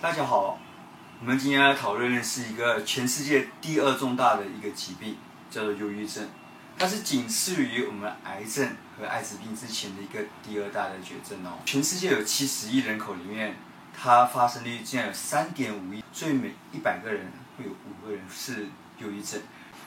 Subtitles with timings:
[0.00, 0.56] 大家好，
[1.20, 5.16] 我们今天来讨论的是一个全世界第二重大的一个疾病，
[5.50, 6.24] 叫做忧郁症。
[6.78, 11.58] 它是仅次于我们癌症和艾滋病之前的一个第二大的绝症哦。
[11.64, 13.56] 全世界有七十亿人口里面，
[13.92, 18.68] 它发生率竟然有三点五亿，所以每一百个人会有五个人是
[18.98, 19.40] 忧郁症，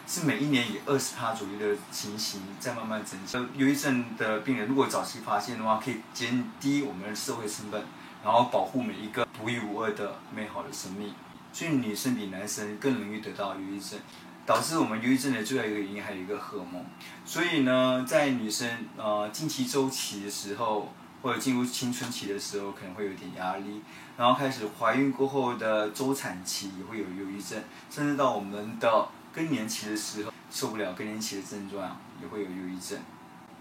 [0.06, 3.40] 是每一年以二十趴左右的情形在慢慢增加。
[3.40, 7.82] 忧郁症的病人如果早期发现的话，可以减低我们的社会成本。
[8.24, 11.12] 然后保护每一个独一无二的美好的生命，
[11.52, 14.00] 所以女生比男生更容易得到忧郁症，
[14.46, 16.86] 导致我们忧郁症的最后一个原因还有一个荷尔蒙。
[17.26, 20.94] 所以呢，在女生呃经期周期的时候，
[21.24, 23.82] 或者进入青春期的时候，可能会有点压力，
[24.16, 33.00] 然后开始怀孕过后的周产期也会有忧郁症，甚至到我们的更年期的时候受不了更年期的症状，也会有忧郁症。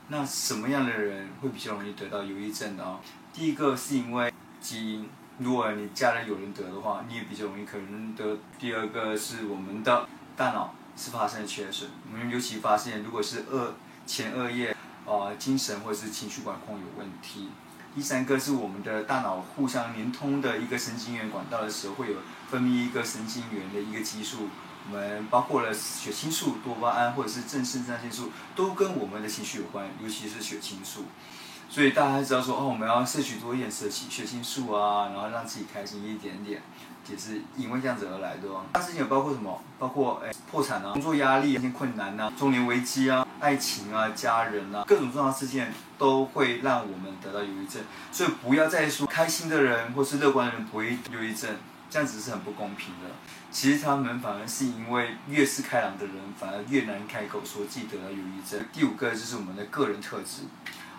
[0.09, 2.99] 那什么样的人会比较容易得到忧郁症呢？
[3.33, 5.09] 第一个是因为基因，
[5.43, 8.37] 如果你家人有人得的话，你也比较容易可能得。
[8.59, 13.73] 第二个是我们的大脑是发生了缺损，我们尤其发现如果是二
[14.07, 17.49] 前额叶啊精神或者是情绪管控有问题。
[17.95, 22.19] 第三个是我们的大脑互相连通的一个神经元管道的时候，会有
[22.51, 24.49] 分泌一个神经元的一个激素，
[24.89, 31.07] 我们包括了血清素、多巴胺或者是正肾上腺素，都跟我们的情绪有关，尤其是血清素。
[31.71, 36.61] 所以大家知道说哦，我们要摄取多一点摄取血清素啊，然后让自己开心一点点，
[37.09, 38.65] 也是因为这样子而来的哦。
[38.75, 39.63] 那事情有包括什么？
[39.79, 47.81] 包括哎破产啊、工作压力、一些困难啊、中年危机啊、爱情啊、家人啊，各种重要事件都会让我们得到忧郁症。
[48.11, 51.55] 所以不要再说开心的人或是乐观的人不会忧郁症，
[51.89, 53.09] 这样子是很不公平的。
[53.53, 58.61] 其实他们反而是因为越是开朗的人，反而越难开口说自己得了忧郁症。
[58.73, 60.43] 第五个就是我们的个人特质。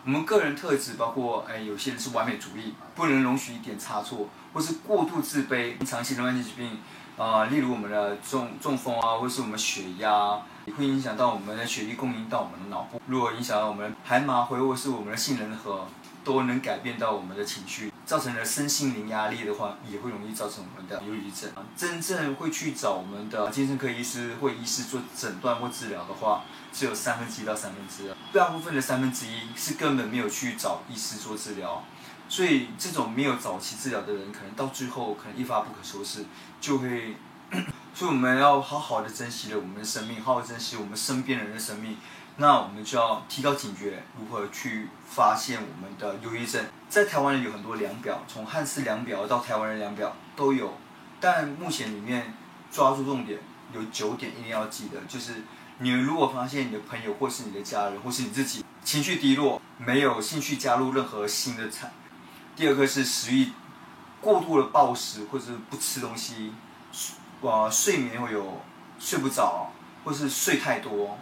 [0.03, 6.79] 我们个人特质包括，哎，有些人是完美主义，不能容许一点差错，或是过度自卑，长期的慢性疾病，
[7.17, 12.99] 啊、例如我们的中中风啊，或是我们血压，也会影响到我们的血液供应到我们的脑部。
[13.05, 15.85] 如果影响到我们海马回或是我们的杏仁核，
[16.23, 21.49] 都能改变到我们的情绪，造成了身心灵压力的话，也会容易造成我们的忧郁症。
[21.77, 31.85] 真正会去找我们的精神科医师或医师做诊断或治疗的话，只有三分之一到三分之二，大部分的三分之一是根本没有去找医师做治疗，
[32.27, 36.25] 所以这种没有早期治疗的人，可能到最后可能一发不可收拾，
[36.59, 37.15] 就会。
[37.93, 41.95] 所以我们要好好的珍惜了我们的生命，好好珍惜我们身边人的生命。
[42.37, 46.65] 那我们就要提高警觉，如何去发现我们的忧郁症？
[46.91, 50.73] 在台湾人有很多量表，从汉氏量表到台湾人量表都有，
[51.21, 52.33] 但目前里面
[52.69, 53.39] 抓住重点
[53.73, 55.41] 有九点一定要记得，就是。
[55.83, 61.91] 你如果发现你的朋友或是你的家人或是你自己情绪低落，没有兴趣加入任何新的产。
[62.55, 63.49] 第二个是食欲
[64.19, 66.53] 过度的暴食或者是不吃东西，
[67.41, 68.61] 啊，睡眠会有
[68.99, 69.71] 睡不着，
[70.03, 71.17] 或是睡太多，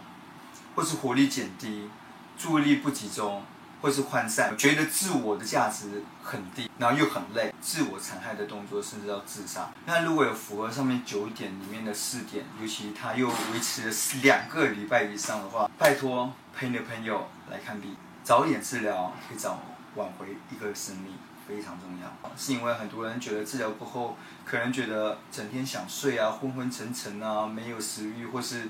[0.74, 1.88] 或是活力减低，
[2.36, 3.42] 注意力不集中。
[3.80, 9.70] 或是涣散，觉得自我的价值很低，然后又很累，自我残害的动作，甚至要自杀。
[9.86, 19.60] 那如果有符合上面九点里面的四点，尤其他又维持了两个礼拜以上的话，拜托陪你的朋友来看病，早点治疗可以早
[19.94, 21.14] 挽回一个生命，
[21.48, 22.30] 非常重要。
[22.36, 28.68] 是因为很多人觉得治疗过后，可能觉得整天想睡啊，昏昏沉沉啊，没有食欲，或是。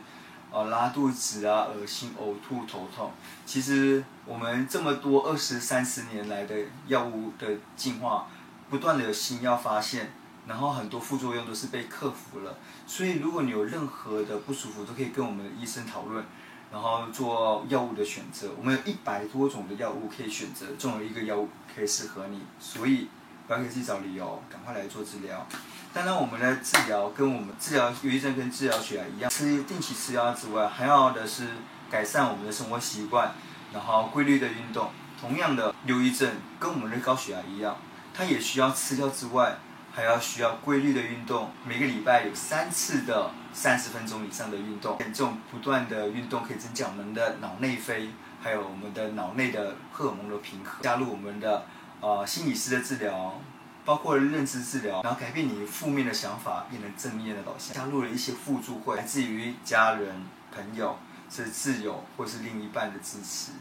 [0.53, 3.13] 啊，拉肚子啊，恶心、呕吐、头痛。
[3.47, 6.55] 其实我们这么多二十三十年来的
[6.89, 7.47] 药物的
[7.77, 8.27] 进化，
[8.69, 10.13] 不断的有新药发现，
[10.47, 12.59] 然后很多副作用都是被克服了。
[12.87, 16.25] 所以如果你有任何的不舒服，都可以跟我们的医生讨论，
[16.73, 18.51] 然后做药物的选择。
[18.59, 22.41] 我们有一百多种的药物可以选择，总有一个药物可以适合你。
[22.59, 23.09] 所以
[23.47, 25.47] 不要给自己找理由，赶快来做治疗。
[25.93, 31.49] 当然，我们的治疗跟我们治疗忧郁症跟治疗血压一样，吃定期吃药之外，还要的是
[31.91, 33.33] 改善我们的生活习惯，
[33.73, 34.91] 然后规律的运动。
[35.21, 36.31] 同样的，忧郁症
[36.61, 37.77] 跟我们的高血压一样，
[38.15, 39.59] 它也需要吃药之外，
[39.93, 41.51] 还要需要规律的运动。
[41.67, 48.11] 每个礼拜有三次的三十分钟以上的运动，这种不断的运动可以增加我们的脑内啡，
[48.41, 50.81] 还有我们的脑内的荷尔蒙的平衡。
[50.83, 51.67] 加入我们的
[52.01, 53.41] 呃心理师的治疗。
[53.85, 57.75] 包括认知治疗，然后改变你负面的想法，变成正面的导向。
[57.75, 60.15] 加入了一些互助会，来自于家人、
[60.55, 60.99] 朋友、
[61.31, 63.53] 是挚友或是另一半的支持。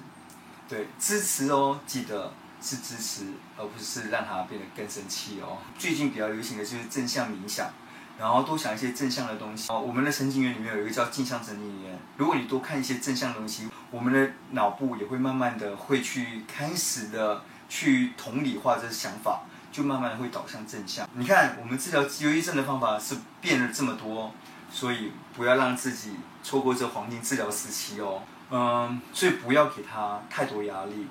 [0.68, 2.32] 对，支持哦，记得
[2.62, 3.26] 是支持，
[3.58, 5.58] 而不是让他变得更生气哦。
[5.78, 7.72] 最近比较流行的就是正向冥想，
[8.20, 9.72] 然后多想一些正向的东西。
[9.72, 19.42] 哦，我们的神经元里面有一个叫镜像神经元，如果你多看一些正向的东西，我们的脑部也会慢慢的会去开始的去同理化这些想法。
[19.72, 21.08] 就慢慢会导向正向。
[21.14, 24.34] 你看，我们治疗忧郁症的方法是变了这么多，
[24.72, 28.24] 所以不要让自己错过这黄金治疗时期哦。
[28.52, 31.08] 嗯，所以不要给他太多压力，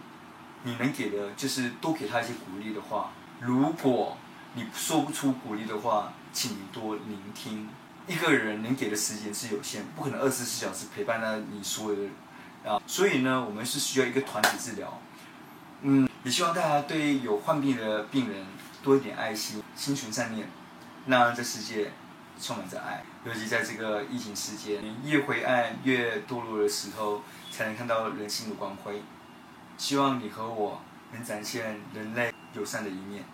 [0.64, 3.10] 你能给的就是多给他一些鼓励的话。
[3.40, 4.16] 如果
[4.54, 7.68] 你说不出鼓励的话，请你多聆听。
[8.08, 12.10] 一个人能给的时间是有限，不可能二十四小时陪伴在你所有的人
[12.64, 12.80] 啊。
[12.86, 14.98] 所以呢，我们是需要一个团体治疗。
[15.82, 18.44] 嗯，也希望大家对有患病的病人
[18.82, 20.46] 多一点爱心，心存善念，
[21.06, 21.90] 让这世界
[22.38, 23.02] 充满着爱。
[23.24, 29.00] 尤其在这个疫情期间，越灰暗、越堕落的时候，才能看到人性的光辉。
[29.78, 30.82] 希望你和我
[31.12, 33.24] 能展现人类友善的一面。